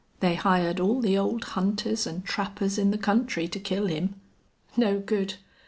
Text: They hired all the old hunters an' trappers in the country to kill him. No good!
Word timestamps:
They 0.19 0.33
hired 0.33 0.79
all 0.79 0.99
the 0.99 1.15
old 1.15 1.43
hunters 1.43 2.07
an' 2.07 2.23
trappers 2.23 2.79
in 2.79 2.89
the 2.89 2.97
country 2.97 3.47
to 3.47 3.59
kill 3.59 3.85
him. 3.85 4.15
No 4.75 4.99
good! 4.99 5.35